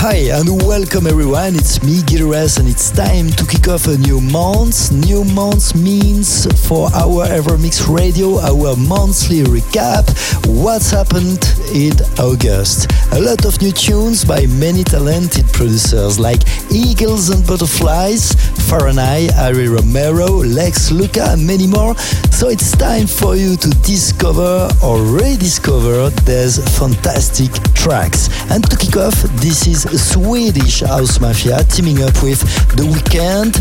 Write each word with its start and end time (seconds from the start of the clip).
Hi 0.00 0.30
and 0.30 0.62
welcome 0.62 1.08
everyone, 1.08 1.56
it's 1.56 1.82
me 1.82 2.02
Gil 2.06 2.28
Everest 2.28 2.60
and 2.60 2.68
it's 2.68 2.88
time 2.88 3.30
to 3.30 3.44
kick 3.44 3.66
off 3.66 3.88
a 3.88 3.98
new 3.98 4.20
month. 4.20 4.92
New 4.92 5.24
month 5.24 5.74
means 5.74 6.46
for 6.68 6.86
our 6.94 7.26
Evermix 7.26 7.82
Radio, 7.92 8.38
our 8.38 8.76
monthly 8.76 9.42
recap, 9.42 10.06
what's 10.46 10.92
happened 10.92 11.42
in 11.74 11.98
August. 12.22 12.86
A 13.10 13.20
lot 13.20 13.44
of 13.44 13.60
new 13.60 13.72
tunes 13.72 14.24
by 14.24 14.46
many 14.46 14.84
talented 14.84 15.46
producers 15.52 16.20
like 16.20 16.46
Eagles 16.70 17.30
and 17.30 17.44
Butterflies, 17.44 18.36
Fahrenheit, 18.68 19.32
Ari 19.38 19.66
Romero, 19.66 20.44
Lex 20.44 20.90
Luca 20.90 21.30
and 21.30 21.46
many 21.46 21.66
more. 21.66 21.96
So 22.30 22.50
it's 22.50 22.70
time 22.76 23.06
for 23.06 23.34
you 23.34 23.56
to 23.56 23.70
discover 23.80 24.68
or 24.84 25.00
rediscover 25.00 26.10
these 26.26 26.58
fantastic 26.78 27.50
tracks. 27.72 28.28
And 28.50 28.62
to 28.68 28.76
kick 28.76 28.96
off, 28.98 29.14
this 29.40 29.66
is 29.66 29.88
Swedish 30.12 30.80
House 30.80 31.18
Mafia 31.18 31.64
teaming 31.64 32.02
up 32.02 32.22
with 32.22 32.40
The 32.76 32.84
Weeknd, 32.84 33.56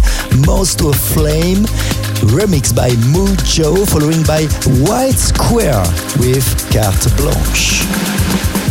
Moth 0.46 0.76
to 0.80 0.90
a 0.90 0.94
Flame, 0.94 1.64
remixed 2.36 2.76
by 2.76 2.92
Mood 3.16 3.40
Joe, 3.46 3.86
following 3.86 4.24
by 4.24 4.44
White 4.84 5.16
Square 5.16 5.86
with 6.20 6.46
Carte 6.70 7.08
Blanche. 7.16 8.67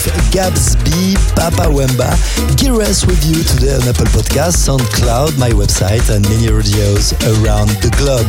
With 0.00 0.32
Gabs 0.32 0.76
B, 0.76 1.12
Papa 1.36 1.68
Wemba. 1.68 2.08
Gil 2.56 2.80
Everest 2.80 3.06
with 3.06 3.22
you 3.26 3.44
today 3.44 3.74
on 3.74 3.82
Apple 3.84 4.06
Podcasts, 4.06 4.64
SoundCloud, 4.64 5.36
my 5.36 5.50
website, 5.50 6.08
and 6.08 6.26
many 6.30 6.48
radios 6.48 7.12
around 7.36 7.68
the 7.84 7.92
globe. 8.00 8.24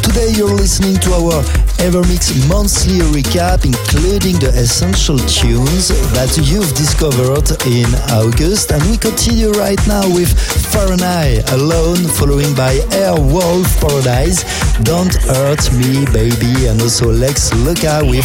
Today, 0.00 0.32
you're 0.32 0.48
listening 0.48 0.96
to 1.04 1.12
our 1.12 1.44
Evermix 1.76 2.32
monthly 2.48 3.04
recap, 3.12 3.66
including 3.66 4.40
the 4.40 4.48
essential 4.56 5.18
tunes 5.28 5.92
that 6.16 6.32
you've 6.40 6.72
discovered 6.72 7.52
in 7.68 7.92
August. 8.16 8.72
And 8.72 8.80
we 8.88 8.96
continue 8.96 9.52
right 9.52 9.80
now 9.86 10.08
with 10.08 10.32
Fahrenheit 10.72 11.52
Alone, 11.52 12.00
following 12.16 12.54
by 12.54 12.80
Airwolf 12.96 13.68
Paradise, 13.76 14.40
Don't 14.88 15.12
Hurt 15.28 15.68
Me 15.76 16.06
Baby, 16.16 16.68
and 16.68 16.80
also 16.80 17.12
Lex 17.12 17.52
Luca 17.60 18.00
with 18.08 18.24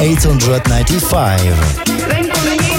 895. 0.00 2.29
With 2.42 2.69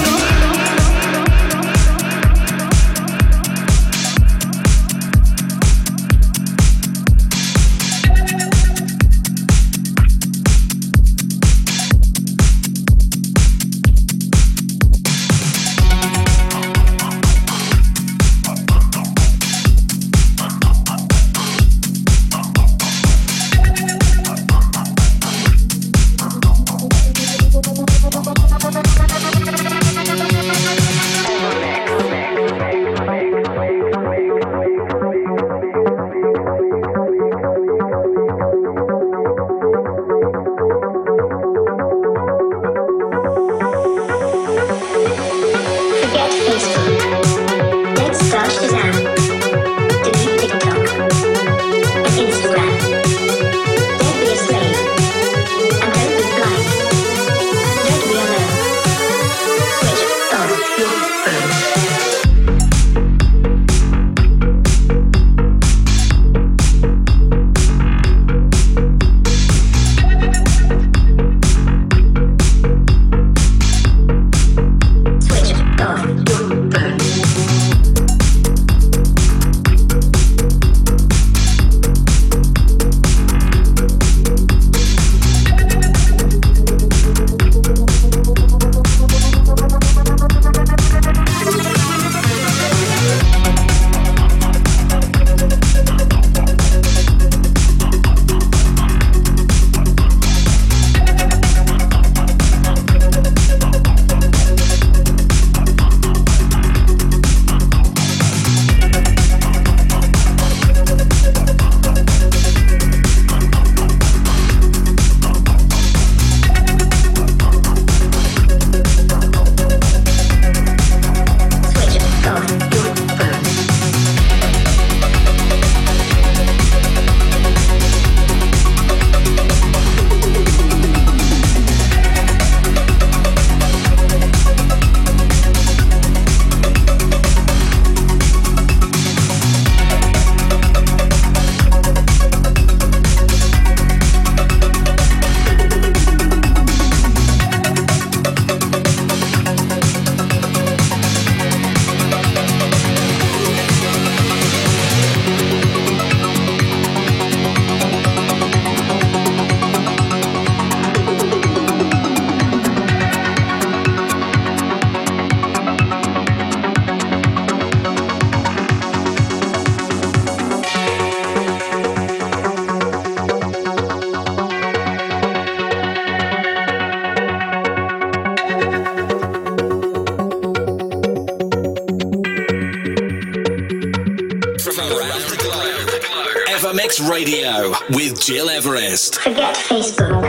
Gil 188.24 188.48
Everest. 188.50 189.16
Forget 189.20 189.56
Facebook. 189.56 190.22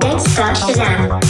Don't 0.00 0.20
start 0.20 0.56
Shazam. 0.56 1.23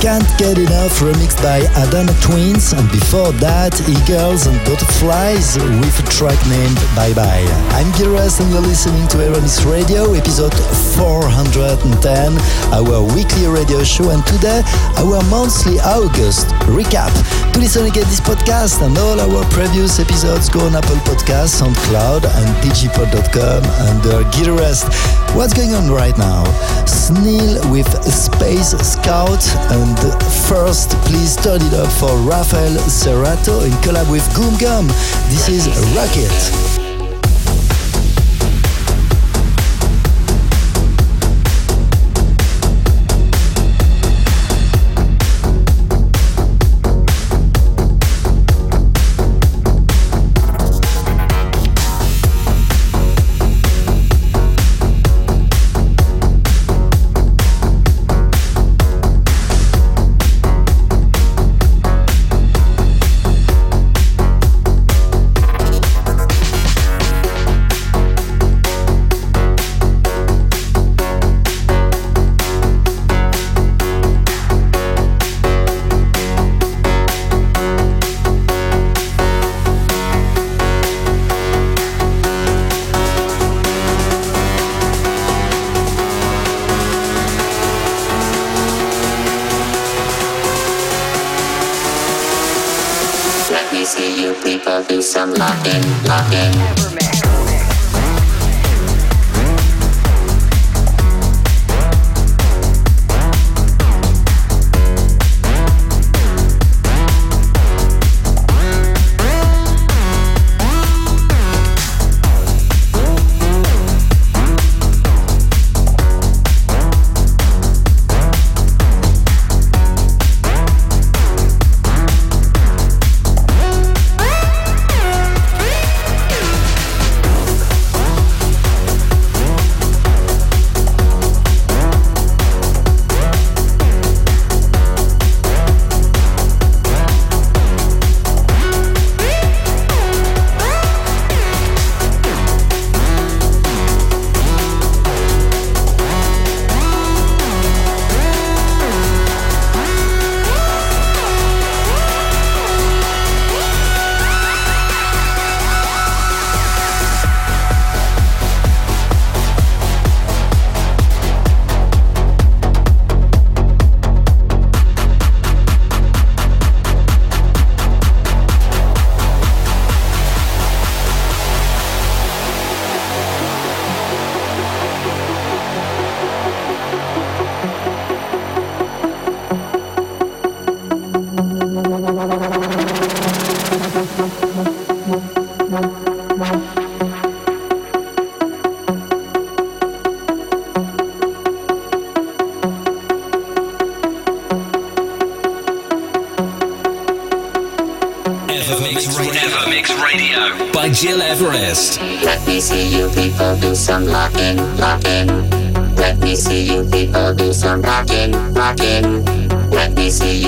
Can't 0.00 0.26
Get 0.38 0.58
Enough 0.58 1.00
remixed 1.00 1.42
by 1.42 1.58
Adana 1.74 2.12
Twins 2.20 2.72
and 2.72 2.90
before 2.92 3.32
that 3.40 3.72
Eagles 3.88 4.46
and 4.46 4.58
Butterflies 4.64 5.56
with 5.56 5.98
a 5.98 6.06
track 6.10 6.38
named 6.46 6.76
Bye 6.94 7.14
Bye. 7.14 7.46
I'm 7.72 7.90
Gil 7.96 8.14
Everest 8.14 8.40
and 8.40 8.50
you're 8.50 8.60
listening 8.60 9.08
to 9.08 9.18
Evermix 9.18 9.64
Radio 9.64 10.12
episode 10.12 10.54
410, 10.94 12.38
our 12.72 13.02
weekly 13.14 13.46
radio 13.48 13.82
show 13.82 14.10
and 14.10 14.24
today 14.26 14.62
our 14.98 15.22
monthly 15.30 15.80
August 15.80 16.48
recap. 16.68 17.10
To 17.56 17.62
listen 17.62 17.86
again 17.86 18.04
this 18.04 18.20
podcast 18.20 18.84
and 18.84 18.98
all 18.98 19.18
our 19.18 19.42
previous 19.48 19.98
episodes 19.98 20.50
go 20.50 20.60
on 20.66 20.74
Apple 20.76 20.96
Podcasts, 21.08 21.62
SoundCloud 21.62 22.26
and 22.26 22.48
digipod.com 22.62 23.64
under 23.88 24.28
Gil 24.30 24.52
Everest. 24.52 24.92
What's 25.34 25.54
going 25.54 25.72
on 25.72 25.90
right 25.90 26.16
now? 26.18 26.44
Snil 26.84 27.58
with 27.70 27.88
Space 28.04 28.72
Scout 28.86 29.42
and 29.72 29.98
first 30.46 30.90
please 31.06 31.34
turn 31.36 31.62
it 31.62 31.72
up 31.72 31.90
for 31.92 32.14
Rafael 32.28 32.76
Cerato 32.90 33.64
in 33.64 33.72
collab 33.80 34.10
with 34.10 34.26
Goom 34.34 34.58
Gum. 34.60 34.88
This 35.30 35.48
is 35.48 35.66
Rocket. 35.96 36.85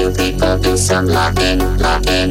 you 0.09 0.15
people 0.15 0.59
do 0.59 0.77
some 0.77 1.07
locking, 1.07 1.59
locking. 1.79 2.31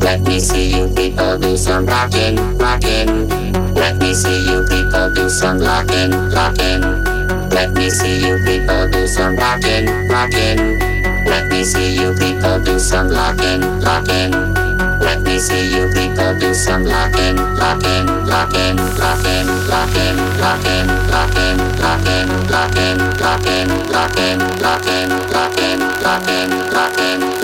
Let 0.00 0.20
me 0.22 0.40
see 0.40 0.70
you 0.70 0.88
people 0.94 1.38
do 1.38 1.56
some 1.56 1.86
rocking, 1.86 2.36
rocking. 2.58 3.28
Let 3.74 3.96
me 3.98 4.14
see 4.14 4.44
you 4.46 4.64
people 4.68 5.12
do 5.14 5.28
some 5.28 5.58
locking, 5.58 6.10
locking. 6.30 6.80
Let 7.50 7.72
me 7.72 7.90
see 7.90 8.26
you 8.26 8.38
people 8.44 8.88
do 8.90 9.06
some 9.06 9.36
rocking, 9.36 9.86
rocking. 10.08 10.78
Let 11.26 11.48
me 11.48 11.64
see 11.64 11.94
you 11.94 12.14
people 12.14 12.60
do 12.62 12.78
some 12.78 13.08
locking, 13.08 13.60
locking. 13.80 14.30
Let 15.00 15.22
me 15.22 15.38
see 15.38 15.70
you 15.74 15.90
people 15.92 16.38
do 16.38 16.54
some 16.54 16.84
locking, 16.84 17.36
locking, 17.36 18.06
locking, 18.26 18.76
locking, 18.98 19.46
locking, 19.68 20.16
locking, 20.38 20.86
locking, 21.10 21.56
locking, 21.80 22.28
locking, 22.50 22.98
locking, 23.18 23.68
locking, 23.90 24.38
locking, 24.60 25.08
locking. 25.32 25.59
Latin, 26.02 26.50
Latin. 26.72 27.39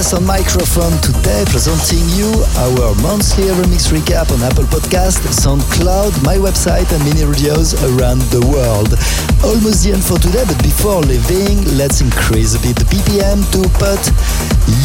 on 0.00 0.24
microphone 0.24 0.96
today 1.04 1.44
presenting 1.52 2.00
you 2.16 2.32
our 2.64 2.96
monthly 3.04 3.52
remix 3.52 3.92
recap 3.92 4.32
on 4.32 4.40
Apple 4.40 4.64
Podcast, 4.64 5.20
SoundCloud, 5.28 6.24
my 6.24 6.40
website 6.40 6.88
and 6.88 7.04
mini 7.04 7.28
radios 7.28 7.76
around 7.84 8.24
the 8.32 8.40
world. 8.48 8.96
Almost 9.44 9.84
the 9.84 9.92
end 9.92 10.00
for 10.00 10.16
today, 10.16 10.40
but 10.48 10.56
before 10.64 11.04
leaving, 11.04 11.60
let's 11.76 12.00
increase 12.00 12.56
a 12.56 12.60
bit 12.64 12.80
the 12.80 12.88
BPM 12.88 13.44
to 13.52 13.60
put 13.76 14.00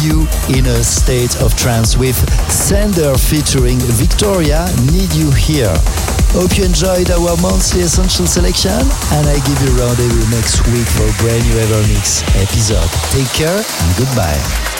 you 0.04 0.28
in 0.52 0.68
a 0.68 0.84
state 0.84 1.32
of 1.40 1.56
trance 1.56 1.96
with 1.96 2.20
Sender 2.52 3.16
featuring 3.16 3.80
Victoria 3.96 4.68
Need 4.92 5.16
You 5.16 5.32
Here. 5.32 5.72
Hope 6.36 6.60
you 6.60 6.68
enjoyed 6.68 7.08
our 7.08 7.32
monthly 7.40 7.88
essential 7.88 8.28
selection 8.28 8.84
and 9.16 9.24
I 9.24 9.40
give 9.48 9.58
you 9.64 9.72
rendezvous 9.80 10.28
next 10.28 10.60
week 10.68 10.84
for 10.92 11.08
a 11.08 11.14
brand 11.24 11.40
new 11.48 11.56
Evermix 11.64 12.20
episode. 12.36 12.92
Take 13.16 13.32
care 13.32 13.56
and 13.56 13.90
goodbye. 13.96 14.75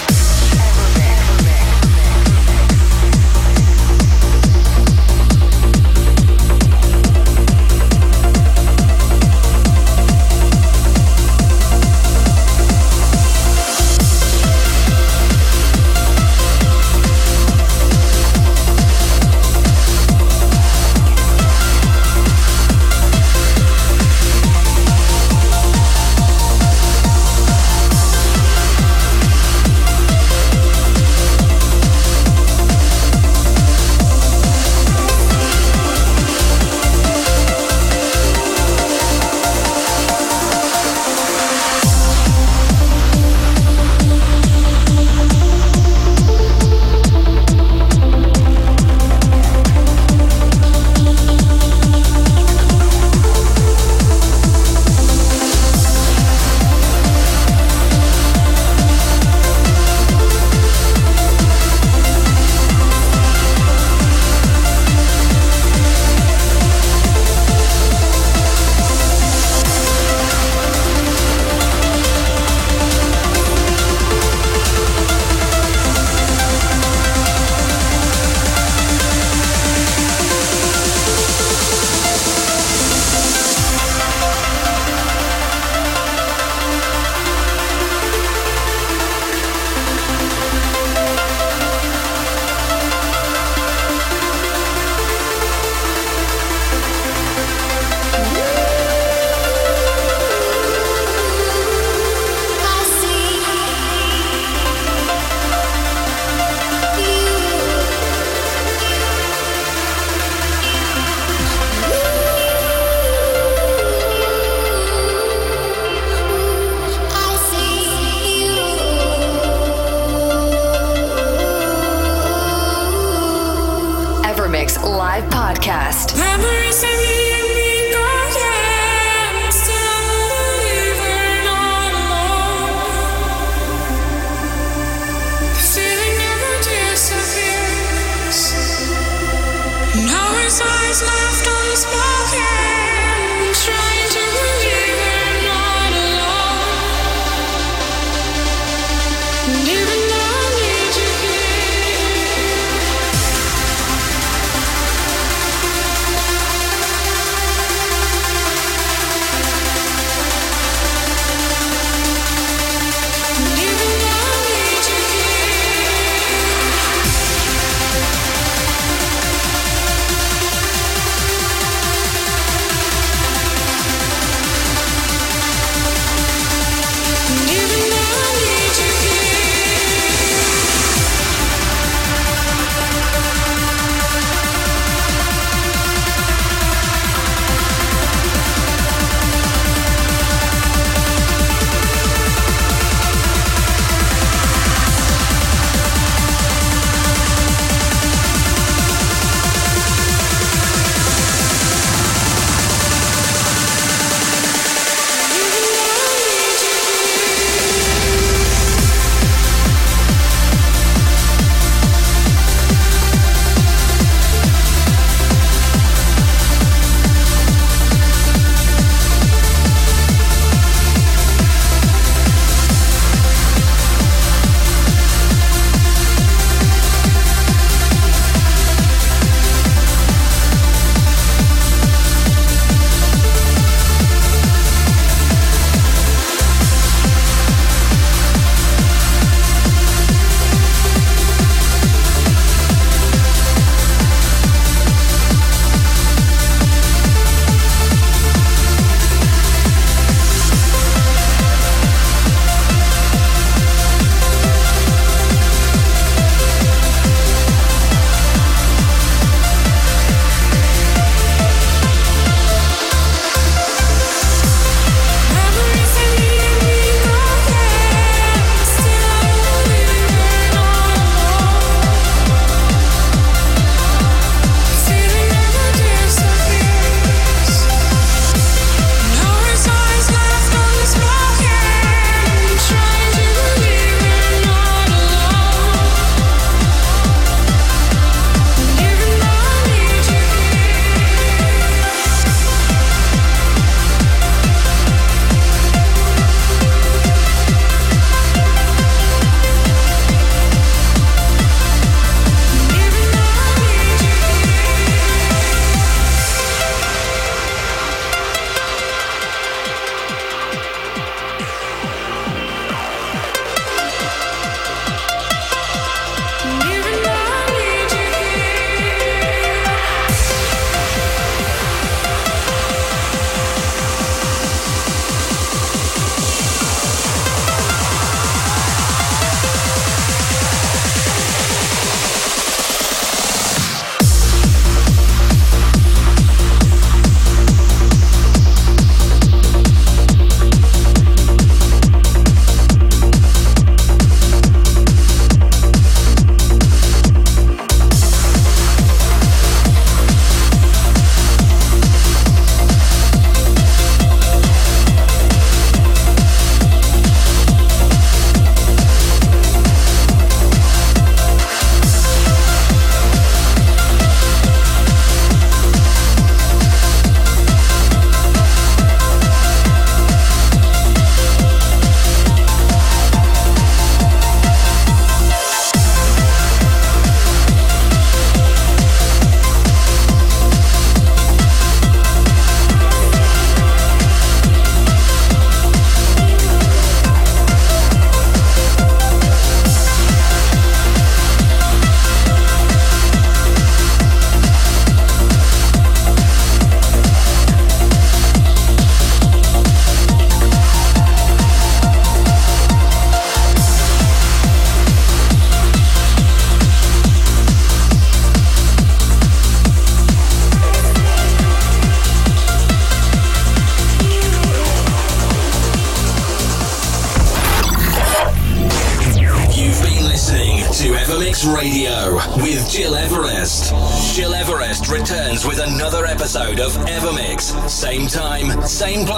Same 428.77 429.07
place. 429.07 429.16